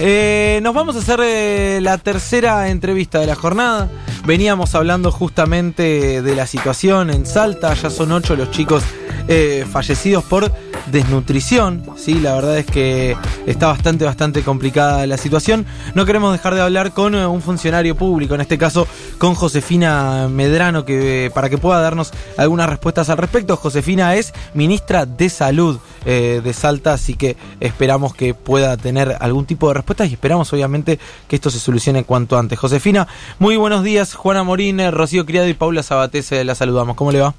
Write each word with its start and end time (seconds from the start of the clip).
eh, 0.00 0.60
nos 0.62 0.74
vamos 0.74 0.96
a 0.96 1.00
hacer 1.00 1.20
eh, 1.22 1.80
la 1.82 1.98
tercera 1.98 2.68
entrevista 2.68 3.18
de 3.18 3.26
la 3.26 3.34
jornada. 3.34 3.88
Veníamos 4.24 4.74
hablando 4.74 5.10
justamente 5.10 6.22
de 6.22 6.36
la 6.36 6.46
situación 6.46 7.10
en 7.10 7.26
Salta, 7.26 7.74
ya 7.74 7.90
son 7.90 8.12
ocho 8.12 8.36
los 8.36 8.50
chicos 8.50 8.82
eh, 9.26 9.66
fallecidos 9.70 10.24
por 10.24 10.52
desnutrición. 10.86 11.82
Sí, 11.96 12.14
la 12.14 12.34
verdad 12.34 12.58
es 12.58 12.66
que 12.66 13.16
está 13.46 13.68
bastante, 13.68 14.04
bastante 14.04 14.42
complicada 14.42 15.06
la 15.06 15.16
situación. 15.16 15.66
No 15.94 16.04
queremos 16.06 16.32
dejar 16.32 16.54
de 16.54 16.62
hablar 16.62 16.92
con 16.92 17.14
eh, 17.14 17.26
un 17.26 17.42
funcionario 17.42 17.96
público, 17.96 18.34
en 18.34 18.40
este 18.40 18.58
caso 18.58 18.86
con 19.18 19.34
Josefina 19.34 20.28
Medrano, 20.28 20.84
que, 20.84 21.30
para 21.34 21.48
que 21.48 21.58
pueda 21.58 21.80
darnos 21.80 22.12
algunas 22.36 22.68
respuestas 22.68 23.10
al 23.10 23.18
respecto. 23.18 23.56
Josefina 23.56 24.14
es 24.14 24.32
ministra 24.54 25.06
de 25.06 25.28
Salud 25.28 25.78
eh, 26.04 26.40
de 26.42 26.52
Salta, 26.52 26.92
así 26.94 27.14
que 27.14 27.36
esperamos 27.60 28.14
que 28.14 28.34
pueda 28.34 28.76
tener 28.76 29.16
algún 29.20 29.46
tipo 29.46 29.68
de 29.68 29.74
respuestas 29.74 30.10
y 30.10 30.14
esperamos 30.14 30.52
obviamente 30.52 30.98
que 31.26 31.36
esto 31.36 31.50
se 31.50 31.58
solucione 31.58 32.04
cuanto 32.04 32.38
antes. 32.38 32.58
Josefina, 32.58 33.08
muy 33.38 33.56
buenos 33.56 33.82
días. 33.82 34.14
Juana 34.14 34.42
Morín, 34.42 34.80
Rocío 34.90 35.26
Criado 35.26 35.48
y 35.48 35.54
Paula 35.54 35.82
Sabatese, 35.82 36.44
la 36.44 36.54
saludamos. 36.54 36.96
¿Cómo 36.96 37.12
le 37.12 37.20
va? 37.20 37.34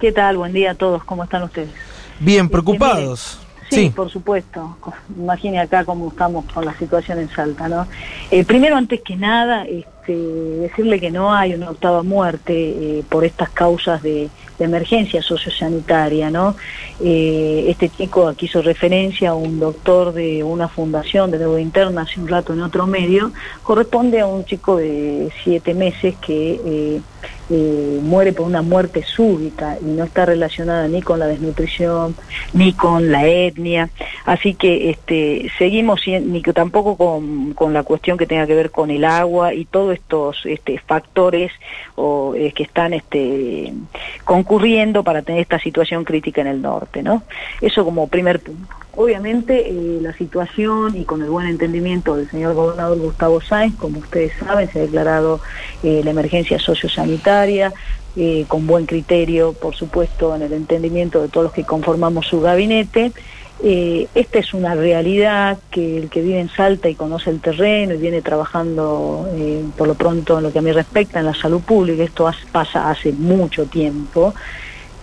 ¿Qué 0.00 0.12
tal? 0.12 0.36
Buen 0.36 0.52
día 0.52 0.72
a 0.72 0.74
todos. 0.74 1.02
¿Cómo 1.04 1.24
están 1.24 1.42
ustedes? 1.42 1.70
Bien, 2.20 2.48
preocupados. 2.48 3.38
Sí, 3.70 3.90
por 3.90 4.10
supuesto. 4.10 4.76
Imagine 5.16 5.60
acá 5.60 5.84
cómo 5.84 6.08
estamos 6.08 6.44
con 6.52 6.64
la 6.64 6.76
situación 6.78 7.18
en 7.18 7.28
Salta, 7.28 7.68
¿no? 7.68 7.86
Eh, 8.30 8.44
primero, 8.44 8.76
antes 8.76 9.02
que 9.02 9.14
nada, 9.16 9.64
este, 9.64 9.97
decirle 10.14 11.00
que 11.00 11.10
no 11.10 11.32
hay 11.32 11.54
una 11.54 11.70
octava 11.70 12.02
muerte 12.02 12.54
eh, 12.54 13.04
por 13.08 13.24
estas 13.24 13.50
causas 13.50 14.02
de, 14.02 14.28
emergencia 14.60 15.22
sociosanitaria, 15.22 16.30
¿no? 16.30 16.56
Eh, 17.00 17.66
este 17.68 17.90
chico 17.90 18.26
aquí 18.26 18.46
hizo 18.46 18.60
referencia 18.60 19.30
a 19.30 19.34
un 19.34 19.60
doctor 19.60 20.12
de 20.12 20.42
una 20.42 20.66
fundación 20.66 21.30
de 21.30 21.38
deuda 21.38 21.60
interna 21.60 22.02
hace 22.02 22.18
un 22.18 22.26
rato 22.26 22.54
en 22.54 22.62
otro 22.62 22.88
medio, 22.88 23.30
corresponde 23.62 24.18
a 24.18 24.26
un 24.26 24.44
chico 24.44 24.78
de 24.78 25.30
siete 25.44 25.74
meses 25.74 26.16
que 26.16 27.00
eh, 27.50 28.00
muere 28.02 28.34
por 28.34 28.46
una 28.46 28.60
muerte 28.60 29.02
súbita 29.02 29.78
y 29.80 29.86
no 29.86 30.04
está 30.04 30.26
relacionada 30.26 30.86
ni 30.86 31.00
con 31.00 31.18
la 31.18 31.26
desnutrición 31.26 32.14
ni 32.52 32.74
con 32.74 33.10
la 33.10 33.26
etnia. 33.26 33.88
Así 34.26 34.54
que 34.54 34.90
este, 34.90 35.50
seguimos, 35.56 36.02
ni 36.06 36.42
que 36.42 36.52
tampoco 36.52 36.96
con, 36.96 37.72
la 37.72 37.82
cuestión 37.84 38.18
que 38.18 38.26
tenga 38.26 38.46
que 38.46 38.54
ver 38.54 38.70
con 38.70 38.90
el 38.90 39.04
agua 39.04 39.54
y 39.54 39.64
todos 39.64 39.94
estos 39.98 40.44
este, 40.46 40.78
factores 40.78 41.52
o, 41.96 42.34
eh, 42.34 42.52
que 42.52 42.62
están 42.62 42.92
este, 42.92 43.72
concurriendo 44.24 45.02
para 45.04 45.22
tener 45.22 45.40
esta 45.42 45.58
situación 45.58 46.04
crítica 46.04 46.40
en 46.40 46.46
el 46.46 46.62
norte. 46.62 47.02
¿no? 47.02 47.22
Eso 47.60 47.84
como 47.84 48.08
primer 48.08 48.40
punto. 48.40 48.74
Obviamente 49.00 49.70
eh, 49.70 50.00
la 50.02 50.12
situación 50.12 50.96
y 50.96 51.04
con 51.04 51.22
el 51.22 51.30
buen 51.30 51.46
entendimiento 51.46 52.16
del 52.16 52.28
señor 52.28 52.54
gobernador 52.54 52.98
Gustavo 52.98 53.40
Sáenz, 53.40 53.76
como 53.76 54.00
ustedes 54.00 54.32
saben, 54.40 54.68
se 54.72 54.80
ha 54.80 54.82
declarado 54.82 55.40
eh, 55.84 56.00
la 56.02 56.10
emergencia 56.10 56.58
sociosanitaria, 56.58 57.72
eh, 58.16 58.44
con 58.48 58.66
buen 58.66 58.86
criterio, 58.86 59.52
por 59.52 59.76
supuesto, 59.76 60.34
en 60.34 60.42
el 60.42 60.52
entendimiento 60.52 61.22
de 61.22 61.28
todos 61.28 61.44
los 61.44 61.52
que 61.52 61.62
conformamos 61.62 62.26
su 62.26 62.40
gabinete. 62.40 63.12
Esta 63.60 64.38
es 64.38 64.54
una 64.54 64.74
realidad 64.74 65.58
que 65.70 65.98
el 65.98 66.10
que 66.10 66.22
vive 66.22 66.38
en 66.38 66.48
Salta 66.48 66.88
y 66.88 66.94
conoce 66.94 67.30
el 67.30 67.40
terreno 67.40 67.94
y 67.94 67.98
viene 67.98 68.22
trabajando, 68.22 69.28
por 69.76 69.88
lo 69.88 69.94
pronto, 69.94 70.38
en 70.38 70.44
lo 70.44 70.52
que 70.52 70.60
a 70.60 70.62
mí 70.62 70.70
respecta, 70.70 71.18
en 71.18 71.26
la 71.26 71.34
salud 71.34 71.60
pública, 71.60 72.04
esto 72.04 72.30
pasa 72.52 72.90
hace 72.90 73.12
mucho 73.12 73.66
tiempo. 73.66 74.34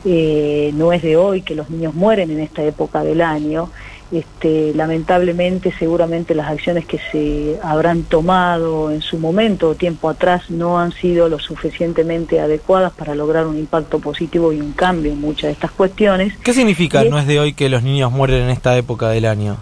Eh, 0.07 0.71
no 0.75 0.93
es 0.93 1.01
de 1.01 1.17
hoy 1.17 1.41
que 1.41 1.55
los 1.55 1.69
niños 1.71 1.95
mueren 1.95 2.29
en 2.29 2.39
esta 2.39 2.63
época 2.63 3.03
del 3.03 3.21
año. 3.21 3.71
Este, 4.11 4.71
lamentablemente, 4.75 5.73
seguramente 5.77 6.35
las 6.35 6.49
acciones 6.49 6.85
que 6.85 6.99
se 7.11 7.59
habrán 7.63 8.03
tomado 8.03 8.91
en 8.91 9.01
su 9.01 9.17
momento 9.17 9.69
o 9.69 9.75
tiempo 9.75 10.09
atrás 10.09 10.51
no 10.51 10.79
han 10.79 10.91
sido 10.91 11.27
lo 11.27 11.39
suficientemente 11.39 12.39
adecuadas 12.39 12.93
para 12.93 13.15
lograr 13.15 13.47
un 13.47 13.57
impacto 13.57 13.99
positivo 13.99 14.53
y 14.53 14.61
un 14.61 14.73
cambio 14.73 15.11
en 15.11 15.19
muchas 15.19 15.47
de 15.47 15.51
estas 15.53 15.71
cuestiones. 15.71 16.37
¿Qué 16.43 16.53
significa 16.53 17.03
no 17.03 17.17
es 17.17 17.25
de 17.25 17.39
hoy 17.39 17.53
que 17.53 17.67
los 17.67 17.81
niños 17.81 18.11
mueren 18.11 18.43
en 18.43 18.49
esta 18.51 18.77
época 18.77 19.09
del 19.09 19.25
año? 19.25 19.57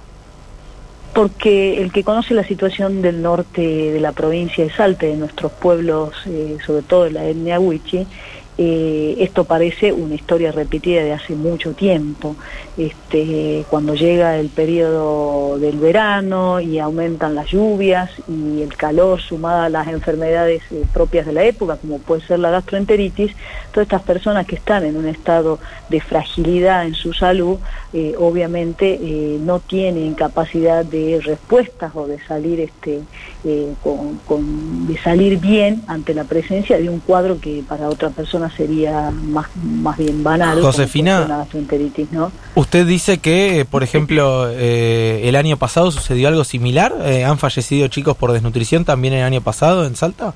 Porque 1.13 1.81
el 1.81 1.91
que 1.91 2.03
conoce 2.03 2.33
la 2.33 2.43
situación 2.43 3.01
del 3.01 3.21
norte 3.21 3.61
de 3.61 3.99
la 3.99 4.11
provincia 4.11 4.63
de 4.63 4.71
Salta, 4.71 5.05
de 5.05 5.15
nuestros 5.15 5.51
pueblos, 5.51 6.11
eh, 6.25 6.57
sobre 6.65 6.81
todo 6.81 7.03
de 7.03 7.11
la 7.11 7.25
etnia 7.25 7.59
Huichi, 7.59 8.07
eh, 8.57 9.15
esto 9.19 9.45
parece 9.45 9.91
una 9.93 10.13
historia 10.13 10.51
repetida 10.51 11.03
de 11.03 11.13
hace 11.13 11.35
mucho 11.35 11.71
tiempo. 11.71 12.35
Este, 12.77 13.65
cuando 13.69 13.95
llega 13.95 14.37
el 14.37 14.49
periodo 14.49 15.57
del 15.57 15.77
verano 15.77 16.59
y 16.59 16.77
aumentan 16.77 17.33
las 17.33 17.47
lluvias 17.47 18.11
y 18.27 18.61
el 18.61 18.75
calor 18.75 19.21
sumada 19.21 19.65
a 19.65 19.69
las 19.69 19.87
enfermedades 19.87 20.61
eh, 20.71 20.83
propias 20.93 21.25
de 21.25 21.33
la 21.33 21.43
época, 21.43 21.77
como 21.77 21.97
puede 21.97 22.21
ser 22.21 22.39
la 22.39 22.51
gastroenteritis, 22.51 23.35
todas 23.71 23.85
estas 23.87 24.03
personas 24.03 24.45
que 24.45 24.55
están 24.55 24.85
en 24.85 24.97
un 24.97 25.07
estado 25.07 25.59
de 25.89 25.99
fragilidad 25.99 26.85
en 26.85 26.93
su 26.93 27.13
salud, 27.13 27.57
eh, 27.91 28.15
obviamente 28.19 28.99
no 29.39 29.59
tienen 29.59 30.13
capacidad 30.15 30.83
de 30.85 31.21
respuestas 31.23 31.91
o 31.95 32.07
de 32.07 32.19
salir 32.25 32.59
este, 32.59 33.01
de 33.43 33.75
salir 35.03 35.39
bien 35.39 35.83
ante 35.87 36.13
la 36.13 36.23
presencia 36.23 36.77
de 36.77 36.89
un 36.89 36.99
cuadro 36.99 37.39
que 37.39 37.63
para 37.67 37.89
otra 37.89 38.09
persona 38.09 38.42
sería 38.49 39.11
más, 39.11 39.47
más 39.55 39.97
bien 39.97 40.23
banal. 40.23 40.61
Josefina, 40.61 41.45
¿no? 42.11 42.31
usted 42.55 42.85
dice 42.85 43.17
que, 43.19 43.65
por 43.69 43.83
ejemplo, 43.83 44.49
eh, 44.49 45.21
el 45.23 45.35
año 45.35 45.57
pasado 45.57 45.91
sucedió 45.91 46.27
algo 46.27 46.43
similar. 46.43 46.93
Eh, 47.03 47.23
¿Han 47.23 47.37
fallecido 47.37 47.87
chicos 47.87 48.17
por 48.17 48.31
desnutrición 48.31 48.85
también 48.85 49.13
el 49.13 49.23
año 49.23 49.41
pasado 49.41 49.85
en 49.85 49.95
Salta? 49.95 50.33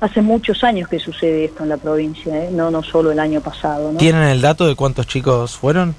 Hace 0.00 0.20
muchos 0.20 0.62
años 0.62 0.88
que 0.88 0.98
sucede 0.98 1.46
esto 1.46 1.62
en 1.62 1.70
la 1.70 1.78
provincia, 1.78 2.44
¿eh? 2.44 2.50
no, 2.52 2.70
no 2.70 2.82
solo 2.82 3.12
el 3.12 3.18
año 3.18 3.40
pasado. 3.40 3.92
¿Tienen 3.96 4.24
el 4.24 4.42
dato 4.42 4.66
de 4.66 4.74
cuántos 4.74 5.06
chicos 5.06 5.56
fueron? 5.56 5.94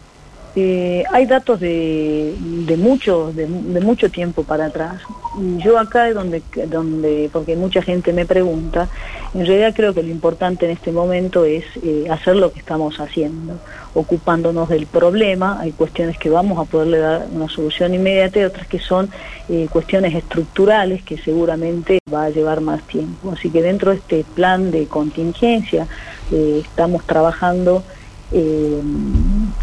Eh, 0.60 1.04
hay 1.14 1.28
datos 1.28 1.60
de, 1.60 2.34
de 2.40 2.78
mucho, 2.78 3.32
de, 3.32 3.46
mucho 3.46 4.10
tiempo 4.10 4.42
para 4.42 4.66
atrás. 4.66 5.04
Y 5.40 5.62
yo 5.62 5.78
acá 5.78 6.10
es 6.10 6.16
donde, 6.16 6.42
donde, 6.68 7.30
porque 7.32 7.56
mucha 7.56 7.84
gente 7.84 8.12
me 8.12 8.26
pregunta, 8.26 8.90
en 9.36 9.46
realidad 9.46 9.76
creo 9.76 9.94
que 9.94 10.02
lo 10.02 10.10
importante 10.10 10.66
en 10.66 10.72
este 10.72 10.92
momento 10.92 11.46
es 11.46 11.64
eh, 11.84 12.08
hacer 12.10 12.38
lo 12.38 12.52
que 12.52 12.58
estamos 12.58 13.00
haciendo, 13.00 13.60
ocupándonos 13.94 14.68
del 14.68 14.88
problema. 14.88 15.60
Hay 15.60 15.74
cuestiones 15.74 16.18
que 16.18 16.32
vamos 16.32 16.58
a 16.58 16.64
poderle 16.68 16.98
dar 16.98 17.28
una 17.32 17.50
solución 17.50 17.94
inmediata 17.94 18.40
y 18.40 18.44
otras 18.46 18.66
que 18.66 18.80
son 18.80 19.12
eh, 19.50 19.68
cuestiones 19.72 20.16
estructurales 20.16 21.04
que 21.04 21.20
seguramente 21.20 22.00
va 22.12 22.24
a 22.24 22.30
llevar 22.32 22.62
más 22.62 22.82
tiempo. 22.88 23.30
Así 23.32 23.52
que 23.52 23.62
dentro 23.62 23.92
de 23.92 23.98
este 23.98 24.26
plan 24.34 24.72
de 24.72 24.88
contingencia 24.88 25.86
estamos 26.32 27.06
trabajando 27.06 27.84
eh, 28.32 28.82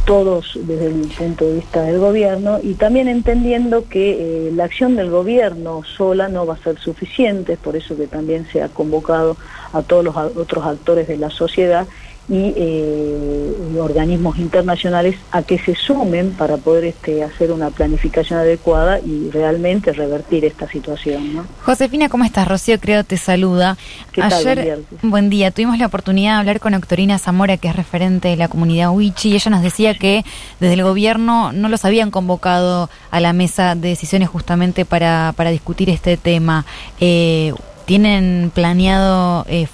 todos 0.07 0.59
desde 0.63 0.87
el 0.87 1.09
punto 1.09 1.45
de 1.45 1.55
vista 1.57 1.83
del 1.83 1.99
gobierno 1.99 2.59
y 2.63 2.75
también 2.75 3.09
entendiendo 3.09 3.89
que 3.89 4.49
eh, 4.49 4.53
la 4.53 4.65
acción 4.65 4.97
del 4.97 5.11
gobierno 5.11 5.83
sola 5.85 6.29
no 6.29 6.47
va 6.47 6.55
a 6.55 6.63
ser 6.63 6.79
suficiente, 6.79 7.57
por 7.57 7.77
eso 7.77 7.97
que 7.97 8.07
también 8.07 8.47
se 8.53 8.63
ha 8.63 8.69
convocado 8.69 9.37
a 9.73 9.83
todos 9.83 10.05
los 10.05 10.17
otros 10.17 10.65
actores 10.65 11.09
de 11.09 11.17
la 11.17 11.31
sociedad 11.31 11.87
y 12.29 12.55
eh, 12.57 13.53
organismos 13.79 14.39
internacionales 14.39 15.17
a 15.31 15.43
que 15.43 15.59
se 15.59 15.75
sumen 15.75 16.33
para 16.33 16.57
poder 16.57 16.85
este, 16.85 17.23
hacer 17.23 17.53
una 17.53 17.71
planificación 17.71 18.39
adecuada 18.39 18.99
y 19.01 19.31
realmente 19.31 19.93
revertir 19.93 20.45
esta 20.45 20.69
situación. 20.69 21.47
Josefina, 21.63 22.09
¿cómo 22.09 22.25
estás? 22.25 22.49
Rocío 22.49 22.81
creo 22.81 23.05
te 23.05 23.17
saluda. 23.17 23.77
Ayer, 24.21 24.81
buen 25.03 25.29
día. 25.29 25.51
Tuvimos 25.51 25.79
la 25.79 25.87
oportunidad 25.87 26.35
de 26.35 26.39
hablar 26.41 26.61
con 26.61 26.75
Octorina 26.75 27.19
Zamora, 27.19 27.57
que 27.57 27.69
es 27.69 27.77
referente 27.77 28.29
de 28.29 28.37
la 28.37 28.49
comunidad 28.49 28.91
Huichi, 28.93 29.31
y 29.31 29.35
ella 29.35 29.51
nos 29.51 29.63
decía 29.63 29.95
que 29.95 30.25
desde 30.61 30.75
el 30.75 30.83
gobierno 30.83 31.53
no 31.53 31.69
los 31.69 31.85
habían 31.85 32.11
convocado 32.11 32.89
a 33.11 33.21
la 33.21 33.33
mesa 33.33 33.75
de 33.75 33.89
decisiones 33.89 34.29
justamente 34.29 34.85
para, 34.85 35.35
para 35.37 35.51
discutir 35.51 35.91
este 35.91 36.17
tema. 36.17 36.65
Eh, 37.01 37.53
¿Tienen 37.85 38.51
planeado 38.55 39.45
eh, 39.47 39.67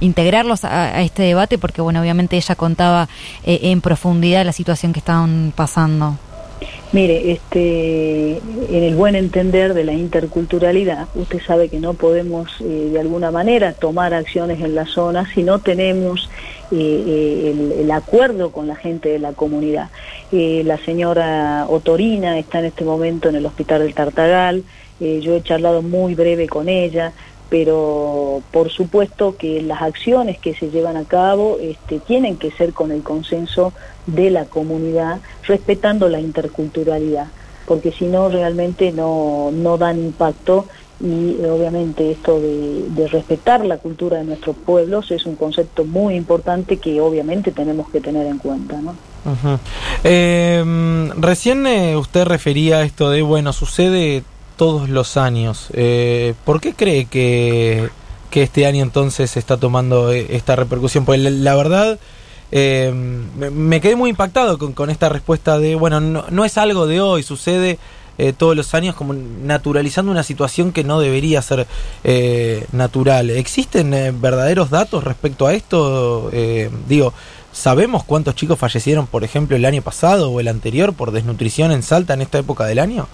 integrarlos 0.00 0.64
a, 0.64 1.02
este 1.02 1.22
debate? 1.22 1.58
Porque, 1.58 1.82
bueno, 1.82 2.00
obviamente 2.00 2.36
ella 2.36 2.54
contaba 2.54 3.08
eh, 3.44 3.60
en 3.64 3.82
profundidad 3.82 4.46
la 4.46 4.52
situación 4.52 4.94
que 4.94 5.00
estaban 5.00 5.52
pasando. 5.54 6.16
Mire, 6.92 7.32
este, 7.32 8.38
en 8.38 8.84
el 8.84 8.94
buen 8.94 9.14
entender 9.14 9.74
de 9.74 9.84
la 9.84 9.92
interculturalidad, 9.92 11.06
usted 11.14 11.40
sabe 11.46 11.68
que 11.68 11.78
no 11.78 11.92
podemos 11.92 12.50
eh, 12.60 12.88
de 12.90 12.98
alguna 12.98 13.30
manera 13.30 13.74
tomar 13.74 14.14
acciones 14.14 14.60
en 14.62 14.74
la 14.74 14.86
zona 14.86 15.30
si 15.34 15.42
no 15.42 15.58
tenemos 15.58 16.30
el, 16.72 17.74
el, 17.78 17.90
acuerdo 17.90 18.50
con 18.50 18.66
la 18.66 18.76
gente 18.76 19.10
de 19.10 19.18
la 19.18 19.32
comunidad. 19.32 19.88
la 20.32 20.78
señora 20.78 21.66
Otorina 21.68 22.38
está 22.38 22.58
en 22.58 22.66
este 22.66 22.84
momento 22.84 23.28
en 23.28 23.36
el 23.36 23.46
Hospital 23.46 23.82
del 23.82 23.94
Tartagal, 23.94 24.64
yo 25.00 25.36
he 25.36 25.42
charlado 25.42 25.80
muy 25.80 26.14
breve 26.14 26.46
con 26.46 26.68
ella, 26.68 27.12
pero 27.48 28.42
por 28.52 28.70
supuesto 28.70 29.36
que 29.36 29.62
las 29.62 29.82
acciones 29.82 30.38
que 30.38 30.54
se 30.54 30.70
llevan 30.70 30.96
a 30.96 31.04
cabo 31.04 31.58
este, 31.60 31.98
tienen 31.98 32.36
que 32.36 32.50
ser 32.50 32.72
con 32.72 32.92
el 32.92 33.02
consenso 33.02 33.72
de 34.06 34.30
la 34.30 34.44
comunidad, 34.44 35.20
respetando 35.46 36.08
la 36.08 36.20
interculturalidad. 36.20 37.28
porque 37.66 37.92
si 37.92 38.06
no 38.06 38.30
realmente 38.30 38.92
no, 38.92 39.50
no 39.52 39.76
dan 39.76 39.98
impacto 39.98 40.64
y 41.00 41.36
eh, 41.40 41.50
obviamente 41.50 42.10
esto 42.10 42.40
de, 42.40 43.08
respetar 43.08 43.64
la 43.64 43.78
cultura 43.78 44.18
de 44.18 44.24
nuestros 44.24 44.56
pueblos 44.56 45.10
es 45.12 45.26
un 45.26 45.36
concepto 45.36 45.84
muy 45.84 46.14
importante 46.14 46.78
que 46.78 47.00
obviamente 47.00 47.52
tenemos 47.52 47.88
que 47.90 48.00
tener 48.00 48.26
en 48.26 48.38
cuenta. 48.38 48.80
¿no? 48.80 48.94
Em, 50.02 51.10
recién 51.20 51.66
eh, 51.66 51.96
usted 51.96 52.24
refería 52.24 52.78
a 52.78 52.82
esto 52.82 53.10
de, 53.10 53.22
bueno, 53.22 53.52
sucede 53.52 54.24
todos 54.58 54.90
los 54.90 55.16
años. 55.16 55.68
Eh, 55.72 56.34
¿Por 56.44 56.60
qué 56.60 56.74
cree 56.74 57.06
que, 57.06 57.88
que, 58.30 58.42
este 58.42 58.66
año 58.66 58.82
entonces 58.82 59.38
está 59.38 59.56
tomando 59.56 60.12
esta 60.12 60.54
repercusión? 60.54 61.06
Pues 61.06 61.20
la, 61.20 61.54
verdad... 61.54 61.98
Em, 62.50 63.26
me, 63.36 63.80
quedé 63.80 63.94
muy 63.94 64.08
impactado 64.08 64.58
con, 64.58 64.72
con 64.72 64.88
esta 64.88 65.08
respuesta 65.10 65.58
de, 65.58 65.74
bueno, 65.74 66.00
no, 66.00 66.24
no 66.30 66.44
es 66.46 66.56
algo 66.56 66.86
de 66.86 67.00
hoy, 67.00 67.22
sucede 67.22 67.78
eh, 68.20 68.32
todos 68.32 68.56
los 68.56 68.74
años 68.74 68.96
como 68.96 69.12
naturalizando 69.12 70.10
una 70.10 70.24
situación 70.24 70.72
que 70.72 70.82
no 70.82 70.98
debería 70.98 71.40
ser 71.40 71.68
eh, 72.02 72.66
natural. 72.72 73.30
¿Existen 73.30 73.94
eh, 73.94 74.12
verdaderos 74.12 74.70
datos 74.70 75.04
respecto 75.04 75.46
a 75.46 75.54
esto? 75.54 76.30
digo, 76.88 77.12
¿sabemos 77.52 78.02
cuántos 78.02 78.34
chicos 78.34 78.58
fallecieron, 78.58 79.06
por 79.06 79.22
ejemplo, 79.22 79.56
el 79.56 79.64
año 79.64 79.82
pasado 79.82 80.30
o 80.32 80.40
el 80.40 80.48
anterior 80.48 80.94
por 80.94 81.12
desnutrición 81.12 81.70
en 81.70 81.84
Salta 81.84 82.14
en 82.14 82.22
esta 82.22 82.38
época 82.38 82.64
del 82.64 82.80
año? 82.80 83.06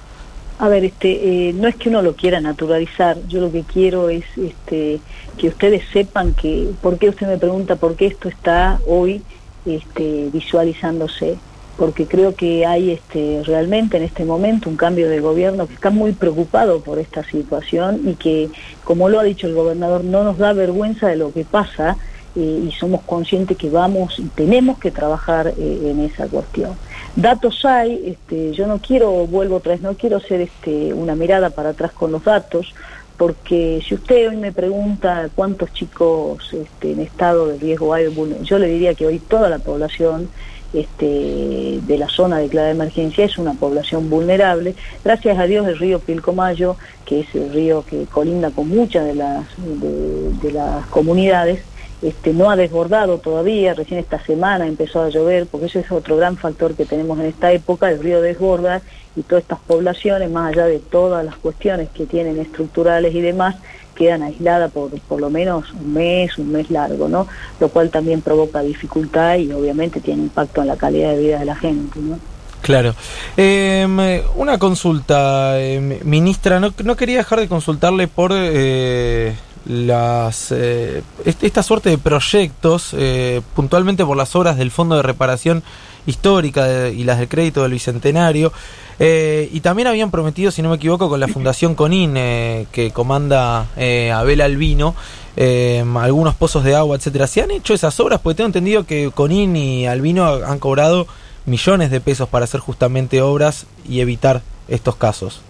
A 0.58 0.68
ver, 0.68 0.84
este, 0.84 1.52
no 1.54 1.66
es 1.66 1.74
que 1.74 1.88
uno 1.88 2.00
lo 2.00 2.14
quiera 2.14 2.40
naturalizar, 2.40 3.18
yo 3.26 3.40
lo 3.40 3.50
que 3.50 3.62
quiero 3.62 4.08
es 4.08 4.24
este, 4.36 5.00
que 5.36 5.48
ustedes 5.48 5.82
sepan 5.92 6.32
que, 6.34 6.70
¿por 6.80 6.98
qué 6.98 7.08
usted 7.08 7.26
me 7.26 7.38
pregunta 7.38 7.76
por 7.76 7.96
qué 7.96 8.06
esto 8.06 8.28
está 8.28 8.80
hoy 8.86 9.22
este, 9.66 10.30
visualizándose? 10.32 11.38
porque 11.76 12.06
creo 12.06 12.34
que 12.34 12.66
hay 12.66 12.90
este, 12.90 13.42
realmente 13.44 13.96
en 13.96 14.04
este 14.04 14.24
momento 14.24 14.70
un 14.70 14.76
cambio 14.76 15.08
de 15.08 15.20
gobierno 15.20 15.66
que 15.66 15.74
está 15.74 15.90
muy 15.90 16.12
preocupado 16.12 16.80
por 16.80 16.98
esta 16.98 17.24
situación 17.24 18.02
y 18.06 18.14
que, 18.14 18.50
como 18.84 19.08
lo 19.08 19.18
ha 19.18 19.24
dicho 19.24 19.46
el 19.46 19.54
gobernador, 19.54 20.04
no 20.04 20.22
nos 20.24 20.38
da 20.38 20.52
vergüenza 20.52 21.08
de 21.08 21.16
lo 21.16 21.32
que 21.32 21.44
pasa 21.44 21.96
eh, 22.36 22.64
y 22.68 22.72
somos 22.72 23.02
conscientes 23.02 23.56
que 23.56 23.70
vamos 23.70 24.18
y 24.18 24.24
tenemos 24.24 24.78
que 24.78 24.90
trabajar 24.90 25.48
eh, 25.48 25.90
en 25.90 26.00
esa 26.00 26.28
cuestión. 26.28 26.72
Datos 27.16 27.64
hay, 27.64 28.02
este, 28.06 28.52
yo 28.52 28.66
no 28.66 28.78
quiero, 28.78 29.26
vuelvo 29.26 29.56
otra 29.56 29.72
vez, 29.72 29.82
no 29.82 29.94
quiero 29.94 30.16
hacer 30.16 30.40
este, 30.40 30.92
una 30.92 31.14
mirada 31.14 31.50
para 31.50 31.70
atrás 31.70 31.92
con 31.92 32.10
los 32.10 32.24
datos, 32.24 32.74
porque 33.16 33.80
si 33.86 33.94
usted 33.94 34.28
hoy 34.28 34.36
me 34.36 34.50
pregunta 34.50 35.28
cuántos 35.34 35.72
chicos 35.72 36.52
este, 36.52 36.92
en 36.92 37.00
estado 37.00 37.46
de 37.46 37.58
riesgo 37.58 37.94
hay, 37.94 38.06
yo 38.42 38.58
le 38.58 38.66
diría 38.66 38.94
que 38.94 39.06
hoy 39.06 39.20
toda 39.20 39.48
la 39.48 39.60
población 39.60 40.28
de 40.74 41.96
la 41.98 42.08
zona 42.08 42.38
declarada 42.38 42.72
de 42.72 42.78
emergencia 42.80 43.24
es 43.24 43.38
una 43.38 43.54
población 43.54 44.10
vulnerable. 44.10 44.74
Gracias 45.04 45.38
a 45.38 45.44
Dios 45.44 45.66
el 45.68 45.78
río 45.78 46.00
Pilcomayo, 46.00 46.76
que 47.04 47.20
es 47.20 47.34
el 47.34 47.52
río 47.52 47.84
que 47.88 48.06
colinda 48.06 48.50
con 48.50 48.68
muchas 48.68 49.06
de, 49.06 49.14
las 49.14 50.86
comunidades, 50.86 51.60
este, 52.04 52.34
no 52.34 52.50
ha 52.50 52.56
desbordado 52.56 53.16
todavía, 53.16 53.72
recién 53.72 53.98
esta 53.98 54.22
semana 54.22 54.66
empezó 54.66 55.02
a 55.02 55.08
llover, 55.08 55.46
porque 55.46 55.66
ese 55.66 55.80
es 55.80 55.90
otro 55.90 56.18
gran 56.18 56.36
factor 56.36 56.74
que 56.74 56.84
tenemos 56.84 57.18
en 57.18 57.26
esta 57.26 57.50
época, 57.50 57.90
el 57.90 57.98
río 57.98 58.20
desborda 58.20 58.82
y 59.16 59.22
todas 59.22 59.40
estas 59.40 59.58
poblaciones, 59.60 60.30
más 60.30 60.52
allá 60.52 60.66
de 60.66 60.80
todas 60.80 61.24
las 61.24 61.36
cuestiones 61.36 61.88
que 61.94 62.04
tienen 62.04 62.38
estructurales 62.38 63.14
y 63.14 63.22
demás, 63.22 63.56
quedan 63.94 64.22
aisladas 64.22 64.70
por 64.70 64.90
por 64.90 65.18
lo 65.18 65.30
menos 65.30 65.72
un 65.72 65.94
mes, 65.94 66.36
un 66.36 66.52
mes 66.52 66.70
largo, 66.70 67.08
¿no? 67.08 67.26
Lo 67.58 67.70
cual 67.70 67.88
también 67.88 68.20
provoca 68.20 68.60
dificultad 68.60 69.36
y 69.36 69.50
obviamente 69.50 70.00
tiene 70.00 70.24
impacto 70.24 70.60
en 70.60 70.66
la 70.66 70.76
calidad 70.76 71.12
de 71.12 71.18
vida 71.18 71.38
de 71.38 71.44
la 71.46 71.56
gente, 71.56 72.00
¿no? 72.00 72.18
Claro. 72.60 72.94
Em, 73.36 73.98
una 74.36 74.58
consulta, 74.58 75.58
em, 75.58 76.00
ministra, 76.04 76.60
no, 76.60 76.74
no, 76.84 76.96
quería 76.96 77.18
dejar 77.18 77.40
de 77.40 77.48
consultarle 77.48 78.08
por 78.08 78.32
eh, 78.34 79.34
las 79.66 80.52
eh, 80.52 81.02
esta 81.24 81.62
suerte 81.62 81.90
de 81.90 81.98
proyectos, 81.98 82.90
eh, 82.92 83.40
puntualmente 83.54 84.04
por 84.04 84.16
las 84.16 84.34
obras 84.36 84.56
del 84.56 84.70
Fondo 84.70 84.96
de 84.96 85.02
Reparación 85.02 85.62
Histórica 86.06 86.88
y 86.88 87.04
las 87.04 87.18
del 87.18 87.28
crédito 87.28 87.62
del 87.62 87.72
Bicentenario. 87.72 88.52
Eh, 88.98 89.48
y 89.52 89.60
también 89.60 89.88
habían 89.88 90.10
prometido, 90.10 90.50
si 90.50 90.62
no 90.62 90.70
me 90.70 90.76
equivoco, 90.76 91.08
con 91.08 91.18
la 91.18 91.28
Fundación 91.28 91.74
Conin, 91.74 92.14
eh, 92.16 92.66
que 92.70 92.90
comanda 92.92 93.66
eh, 93.76 94.12
Abel 94.12 94.40
Albino, 94.40 94.94
algunos 95.36 96.34
pozos 96.34 96.62
de 96.62 96.76
agua, 96.76 96.96
etcétera. 96.96 97.26
¿Se 97.26 97.42
han 97.42 97.50
hecho 97.50 97.74
esas 97.74 97.98
obras? 97.98 98.20
Porque 98.20 98.36
tengo 98.36 98.48
entendido 98.48 98.84
que 98.84 99.10
Conin 99.12 99.56
y 99.56 99.86
Albino 99.86 100.26
han 100.26 100.58
cobrado 100.58 101.06
millones 101.46 101.90
de 101.90 102.00
pesos 102.00 102.28
para 102.28 102.44
hacer 102.44 102.60
justamente 102.60 103.20
obras 103.20 103.66
y 103.88 104.00
evitar 104.00 104.42
estos 104.68 104.96
casos. 104.96 105.40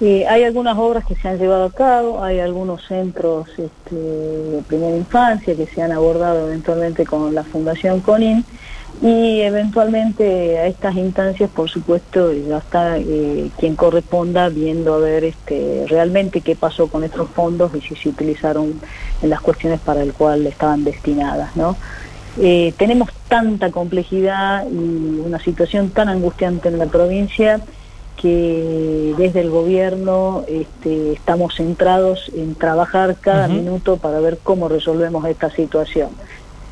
Hay 0.00 0.44
algunas 0.44 0.78
obras 0.78 1.04
que 1.04 1.14
se 1.14 1.28
han 1.28 1.38
llevado 1.38 1.64
a 1.64 1.72
cabo, 1.72 2.24
hay 2.24 2.40
algunos 2.40 2.86
centros 2.86 3.48
este, 3.50 3.94
de 3.94 4.62
primera 4.66 4.96
infancia 4.96 5.54
que 5.54 5.66
se 5.66 5.82
han 5.82 5.92
abordado 5.92 6.46
eventualmente 6.48 7.04
con 7.04 7.34
la 7.34 7.44
Fundación 7.44 8.00
Conin 8.00 8.44
y 9.02 9.40
eventualmente 9.40 10.58
a 10.58 10.66
estas 10.66 10.94
instancias, 10.96 11.50
por 11.50 11.70
supuesto, 11.70 12.32
ya 12.32 12.58
está 12.58 12.98
eh, 12.98 13.50
quien 13.58 13.76
corresponda 13.76 14.48
viendo 14.48 14.94
a 14.94 14.98
ver 14.98 15.24
este, 15.24 15.84
realmente 15.88 16.40
qué 16.40 16.56
pasó 16.56 16.88
con 16.88 17.04
estos 17.04 17.28
fondos 17.30 17.70
y 17.74 17.80
si 17.80 17.94
se 17.94 18.08
utilizaron 18.10 18.80
en 19.22 19.30
las 19.30 19.40
cuestiones 19.40 19.80
para 19.80 20.02
el 20.02 20.12
cual 20.12 20.46
estaban 20.46 20.84
destinadas. 20.84 21.50
Eh, 22.38 22.72
tenemos 22.76 23.10
tanta 23.28 23.70
complejidad 23.70 24.66
y 24.70 25.20
una 25.20 25.38
situación 25.38 25.90
tan 25.90 26.08
angustiante 26.08 26.68
en 26.68 26.78
la 26.78 26.86
provincia 26.86 27.60
que 28.20 29.14
desde 29.16 29.40
el 29.40 29.50
gobierno 29.50 30.44
este, 30.46 31.12
estamos 31.12 31.54
centrados 31.54 32.30
en 32.34 32.54
trabajar 32.54 33.16
cada 33.20 33.48
minuto 33.48 33.96
para 33.96 34.20
ver 34.20 34.38
cómo 34.42 34.68
resolvemos 34.68 35.24
esta 35.24 35.50
situación. 35.50 36.10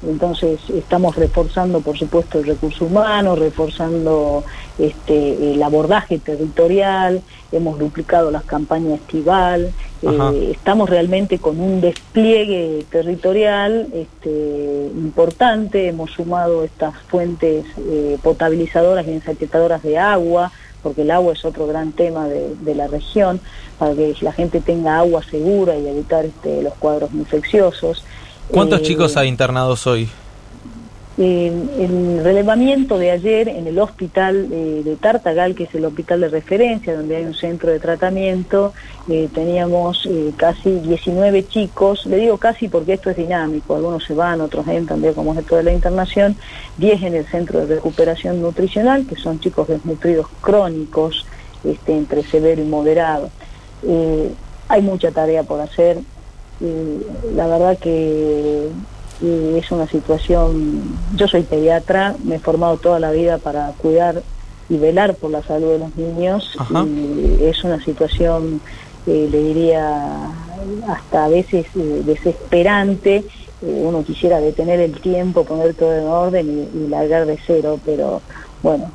Entonces 0.07 0.61
estamos 0.71 1.17
reforzando, 1.17 1.81
por 1.81 1.99
supuesto, 1.99 2.39
el 2.39 2.47
recurso 2.47 2.85
humano, 2.85 3.35
reforzando 3.35 4.45
este, 4.79 5.55
el 5.55 5.63
abordaje 5.63 6.19
territorial, 6.19 7.21
hemos 7.51 7.79
duplicado 7.79 8.31
las 8.31 8.45
campañas 8.45 9.01
estival, 9.01 9.73
eh, 10.03 10.51
estamos 10.53 10.89
realmente 10.89 11.39
con 11.39 11.59
un 11.59 11.81
despliegue 11.81 12.85
territorial 12.91 13.89
este, 13.93 14.89
importante, 14.95 15.89
hemos 15.89 16.13
sumado 16.13 16.63
estas 16.63 16.95
fuentes 17.09 17.65
eh, 17.79 18.19
potabilizadoras 18.23 19.05
y 19.09 19.13
ensaquetadoras 19.13 19.83
de 19.83 19.99
agua, 19.99 20.53
porque 20.89 21.03
el 21.03 21.11
agua 21.11 21.35
es 21.35 21.45
otro 21.45 21.67
gran 21.67 21.93
tema 21.93 22.29
de, 22.29 22.75
la 22.75 22.87
región, 22.87 23.43
para 23.79 23.95
que 23.95 24.17
la 24.23 24.33
gente 24.33 24.63
tenga 24.63 24.97
agua 24.97 25.23
segura 25.23 25.77
y 25.77 25.87
evitar 25.87 26.25
este, 26.25 26.63
los 26.63 26.73
cuadros 26.77 27.11
infecciosos. 27.13 28.03
¿Cuántos 28.51 28.81
eh, 28.81 28.85
chicos 28.85 29.19
hay 29.19 29.29
internados 29.29 29.87
hoy? 29.87 30.09
El 31.19 32.21
relevamiento 32.23 32.97
de 32.97 33.11
ayer 33.11 33.49
en 33.49 33.67
el 33.67 33.79
hospital 33.81 34.49
eh, 34.53 34.83
de 34.85 34.95
Tartagal, 34.95 35.57
que 35.57 35.65
es 35.65 35.75
el 35.75 35.85
hospital 35.85 36.21
de 36.21 36.29
referencia, 36.29 36.95
donde 36.95 37.17
hay 37.17 37.25
un 37.25 37.35
centro 37.35 37.73
de 37.73 37.81
tratamiento, 37.81 38.73
eh, 39.09 39.29
teníamos 39.35 40.09
casi 40.37 40.71
19 40.71 41.49
chicos, 41.49 42.07
le 42.07 42.19
digo 42.19 42.39
casi 42.39 42.69
porque 42.69 42.93
esto 42.93 43.11
es 43.11 43.17
dinámico, 43.17 43.75
algunos 43.75 44.05
se 44.05 44.15
van, 44.15 44.41
otros 44.41 44.69
entran, 44.69 45.03
veo 45.03 45.13
como 45.13 45.33
es 45.33 45.41
esto 45.41 45.57
de 45.57 45.65
la 45.65 45.73
internación, 45.73 46.37
10 46.77 47.03
en 47.03 47.15
el 47.15 47.27
centro 47.27 47.67
de 47.67 47.75
recuperación 47.75 48.41
nutricional, 48.41 49.05
que 49.05 49.17
son 49.17 49.41
chicos 49.41 49.67
desnutridos 49.67 50.29
crónicos, 50.41 51.27
este, 51.65 51.97
entre 51.97 52.23
severo 52.23 52.63
y 52.63 52.65
moderado. 52.65 53.31
hay 54.69 54.83
mucha 54.83 55.11
tarea 55.11 55.43
por 55.43 55.61
hacer, 55.61 55.99
la 57.35 57.47
verdad 57.49 57.77
que 57.79 58.69
es 59.21 59.71
una 59.71 59.87
situación, 59.89 60.83
yo 61.17 61.27
soy 61.27 61.43
pediatra, 61.43 62.15
me 62.25 62.37
he 62.37 62.39
formado 62.39 62.77
toda 62.77 63.01
la 63.01 63.11
vida 63.11 63.39
para 63.39 63.73
cuidar 63.79 64.23
y 64.69 64.77
velar 64.77 65.15
por 65.15 65.31
la 65.31 65.43
salud 65.43 65.73
de 65.73 65.79
los 65.79 65.97
niños 65.97 66.57
y 66.87 67.45
es 67.45 67.65
una 67.65 67.83
situación, 67.83 68.61
eh, 69.07 69.29
le 69.31 69.39
diría, 69.39 70.31
hasta 70.89 71.25
a 71.25 71.29
veces 71.29 71.67
eh, 71.75 72.03
desesperante, 72.05 73.25
eh, 73.63 73.83
uno 73.85 74.05
quisiera 74.05 74.41
detener 74.41 74.79
el 74.81 75.01
tiempo, 75.01 75.45
poner 75.45 75.75
todo 75.75 75.95
en 75.95 76.07
orden 76.07 76.69
y, 76.75 76.79
y 76.79 76.89
largar 76.89 77.27
de 77.27 77.39
cero, 77.45 77.81
pero 77.85 78.21
bueno, 78.63 78.91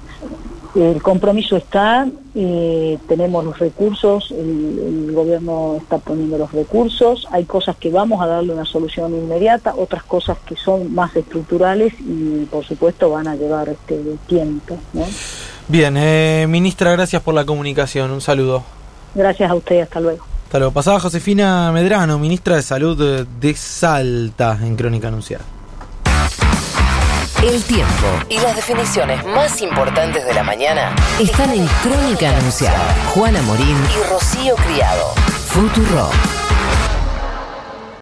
el 0.75 1.01
compromiso 1.01 1.55
está, 1.55 2.07
eh, 2.33 2.97
tenemos 3.07 3.45
los 3.45 3.59
recursos, 3.59 4.31
el, 4.31 5.11
gobierno 5.13 5.77
está 5.79 5.99
poniendo 5.99 6.37
los 6.37 6.51
recursos, 6.51 7.27
hay 7.31 7.45
cosas 7.45 7.75
que 7.75 7.91
vamos 7.91 8.21
a 8.21 8.27
darle 8.27 8.53
una 8.53 8.65
solución 8.65 9.13
inmediata, 9.13 9.75
otras 9.77 10.03
cosas 10.03 10.37
que 10.45 10.55
son 10.55 10.93
más 10.93 11.15
estructurales 11.15 11.93
y 11.99 12.45
por 12.45 12.65
supuesto 12.65 13.11
van 13.11 13.27
a 13.27 13.35
llevar 13.35 13.69
este 13.69 13.99
tiempo. 14.25 14.77
Bien, 15.67 15.95
eh, 15.97 16.47
ministra, 16.49 16.91
gracias 16.91 17.21
por 17.21 17.35
la 17.35 17.45
comunicación, 17.45 18.09
un 18.09 18.21
saludo. 18.21 18.63
Gracias 19.13 19.51
a 19.51 19.55
usted, 19.55 19.81
hasta 19.81 19.99
luego. 19.99 20.25
Hasta 20.45 20.57
luego. 20.57 20.73
Pasaba 20.73 20.99
Josefina 20.99 21.71
Medrano, 21.71 22.17
ministra 22.17 22.55
de 22.55 22.63
Salud 22.63 23.25
de 23.25 23.53
Salta, 23.55 24.57
en 24.61 24.75
Crónica 24.75 25.09
Anunciada. 25.09 25.52
El 27.43 27.61
tiempo 27.65 28.07
y 28.29 28.39
las 28.39 28.55
definiciones 28.55 29.25
más 29.25 29.61
importantes 29.61 30.25
de 30.25 30.33
la 30.33 30.43
mañana 30.43 30.95
están 31.19 31.51
en 31.51 31.67
Crónica 31.83 32.29
Anunciada. 32.29 32.79
Juana 33.13 33.41
Morín 33.41 33.77
y 33.99 34.09
Rocío 34.09 34.55
Criado. 34.55 35.13
Futuro. 35.49 36.09